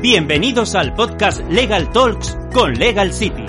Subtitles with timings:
[0.00, 3.46] Bienvenidos al podcast Legal Talks con Legal City.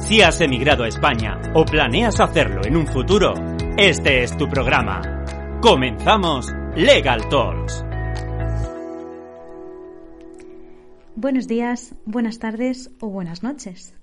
[0.00, 3.34] Si has emigrado a España o planeas hacerlo en un futuro,
[3.78, 5.24] este es tu programa.
[5.60, 7.84] Comenzamos Legal Talks.
[11.14, 13.94] Buenos días, buenas tardes o buenas noches.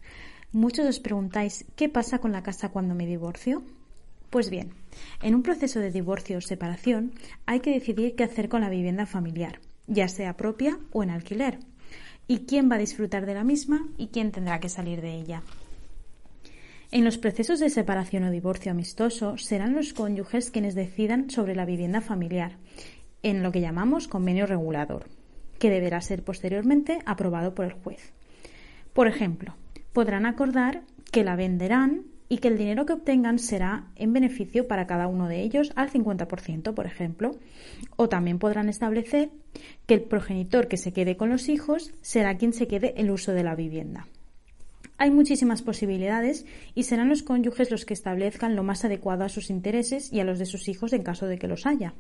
[0.54, 3.62] Muchos os preguntáis, ¿qué pasa con la casa cuando me divorcio?
[4.30, 4.72] Pues bien,
[5.22, 7.12] en un proceso de divorcio o separación
[7.46, 11.60] hay que decidir qué hacer con la vivienda familiar, ya sea propia o en alquiler
[12.30, 15.42] y quién va a disfrutar de la misma y quién tendrá que salir de ella.
[16.92, 21.66] En los procesos de separación o divorcio amistoso serán los cónyuges quienes decidan sobre la
[21.66, 22.58] vivienda familiar,
[23.24, 25.08] en lo que llamamos convenio regulador,
[25.58, 28.14] que deberá ser posteriormente aprobado por el juez.
[28.94, 29.56] Por ejemplo,
[29.92, 34.86] podrán acordar que la venderán y que el dinero que obtengan será en beneficio para
[34.86, 37.32] cada uno de ellos al 50%, por ejemplo.
[37.98, 39.32] O también podrán establecer
[39.88, 43.34] que el progenitor que se quede con los hijos será quien se quede el uso
[43.34, 44.08] de la vivienda.
[44.98, 49.50] Hay muchísimas posibilidades y serán los cónyuges los que establezcan lo más adecuado a sus
[49.50, 51.96] intereses y a los de sus hijos en caso de que los haya.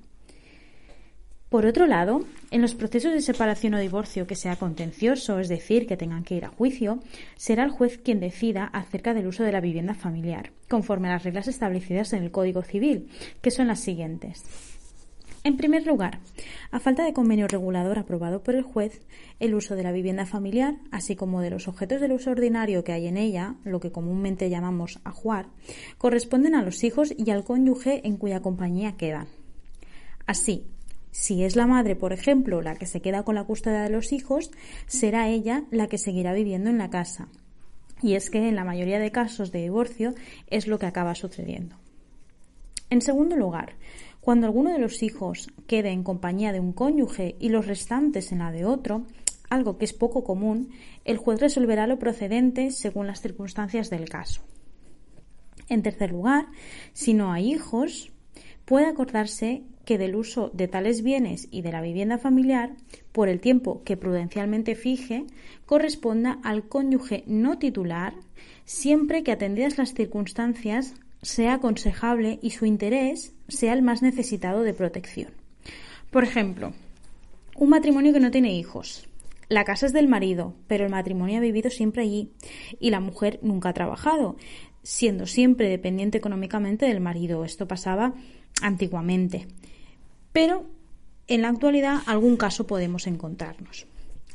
[1.49, 5.87] Por otro lado, en los procesos de separación o divorcio que sea contencioso, es decir,
[5.87, 6.99] que tengan que ir a juicio,
[7.37, 11.23] será el juez quien decida acerca del uso de la vivienda familiar, conforme a las
[11.23, 13.09] reglas establecidas en el Código Civil,
[13.41, 14.43] que son las siguientes.
[15.43, 16.19] En primer lugar,
[16.69, 19.01] a falta de convenio regulador aprobado por el juez,
[19.39, 22.91] el uso de la vivienda familiar, así como de los objetos del uso ordinario que
[22.91, 25.47] hay en ella, lo que comúnmente llamamos ajuar,
[25.97, 29.27] corresponden a los hijos y al cónyuge en cuya compañía quedan.
[30.27, 30.67] Así,
[31.11, 34.13] si es la madre, por ejemplo, la que se queda con la custodia de los
[34.13, 34.51] hijos,
[34.87, 37.29] será ella la que seguirá viviendo en la casa.
[38.01, 40.13] Y es que en la mayoría de casos de divorcio
[40.47, 41.75] es lo que acaba sucediendo.
[42.89, 43.75] En segundo lugar,
[44.21, 48.39] cuando alguno de los hijos quede en compañía de un cónyuge y los restantes en
[48.39, 49.03] la de otro,
[49.49, 50.69] algo que es poco común,
[51.05, 54.41] el juez resolverá lo procedente según las circunstancias del caso.
[55.67, 56.47] En tercer lugar,
[56.93, 58.11] si no hay hijos,
[58.65, 62.73] puede acordarse que del uso de tales bienes y de la vivienda familiar,
[63.11, 65.25] por el tiempo que prudencialmente fije,
[65.65, 68.13] corresponda al cónyuge no titular,
[68.65, 74.75] siempre que atendidas las circunstancias sea aconsejable y su interés sea el más necesitado de
[74.75, 75.31] protección.
[76.11, 76.73] Por ejemplo,
[77.55, 79.09] un matrimonio que no tiene hijos.
[79.47, 82.29] La casa es del marido, pero el matrimonio ha vivido siempre allí
[82.79, 84.37] y la mujer nunca ha trabajado,
[84.83, 87.43] siendo siempre dependiente económicamente del marido.
[87.43, 88.13] Esto pasaba
[88.61, 89.47] antiguamente
[90.39, 90.63] pero
[91.27, 93.87] en la actualidad algún caso podemos encontrarnos.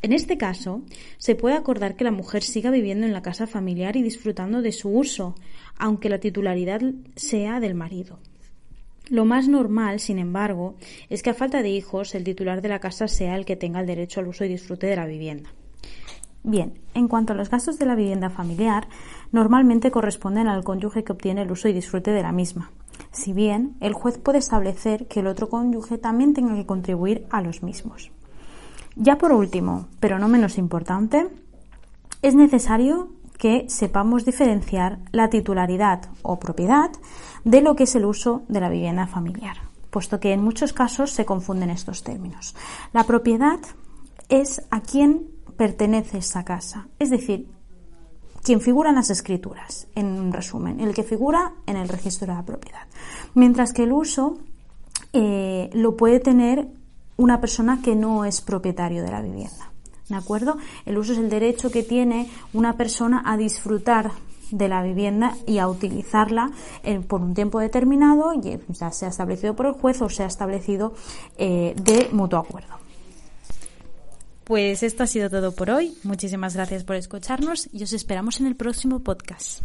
[0.02, 0.82] En este caso,
[1.16, 4.72] se puede acordar que la mujer siga viviendo en la casa familiar y disfrutando de
[4.72, 5.34] su uso,
[5.78, 6.82] aunque la titularidad
[7.16, 8.18] sea del marido.
[9.08, 10.74] Lo más normal, sin embargo,
[11.08, 13.80] es que a falta de hijos el titular de la casa sea el que tenga
[13.80, 15.54] el derecho al uso y disfrute de la vivienda.
[16.42, 18.88] Bien, en cuanto a los gastos de la vivienda familiar,
[19.32, 22.70] normalmente corresponden al cónyuge que obtiene el uso y disfrute de la misma
[23.14, 27.40] si bien el juez puede establecer que el otro cónyuge también tenga que contribuir a
[27.40, 28.10] los mismos.
[28.96, 31.28] Ya por último, pero no menos importante,
[32.22, 33.08] es necesario
[33.38, 36.90] que sepamos diferenciar la titularidad o propiedad
[37.44, 39.56] de lo que es el uso de la vivienda familiar,
[39.90, 42.54] puesto que en muchos casos se confunden estos términos.
[42.92, 43.60] La propiedad
[44.28, 47.48] es a quien pertenece esa casa, es decir,
[48.44, 52.44] quien figura en las escrituras, en resumen, el que figura en el registro de la
[52.44, 52.86] propiedad.
[53.34, 54.38] Mientras que el uso
[55.14, 56.68] eh, lo puede tener
[57.16, 59.72] una persona que no es propietario de la vivienda.
[60.08, 60.58] ¿De acuerdo?
[60.84, 64.12] El uso es el derecho que tiene una persona a disfrutar
[64.50, 66.50] de la vivienda y a utilizarla
[66.82, 70.92] eh, por un tiempo determinado, ya sea establecido por el juez o sea establecido
[71.38, 72.83] eh, de mutuo acuerdo.
[74.44, 75.94] Pues esto ha sido todo por hoy.
[76.02, 79.62] Muchísimas gracias por escucharnos y os esperamos en el próximo podcast.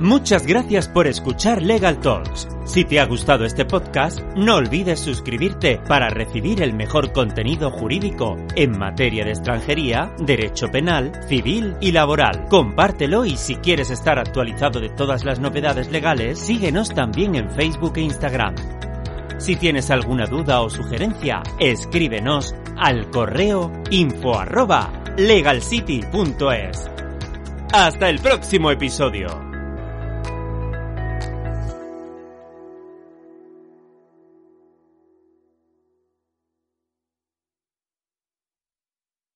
[0.00, 2.46] Muchas gracias por escuchar Legal Talks.
[2.66, 8.36] Si te ha gustado este podcast, no olvides suscribirte para recibir el mejor contenido jurídico
[8.54, 12.46] en materia de extranjería, derecho penal, civil y laboral.
[12.48, 17.94] Compártelo y si quieres estar actualizado de todas las novedades legales, síguenos también en Facebook
[17.96, 18.54] e Instagram.
[19.38, 26.90] Si tienes alguna duda o sugerencia, escríbenos al correo info arroba legalcity.es.
[27.72, 29.47] Hasta el próximo episodio.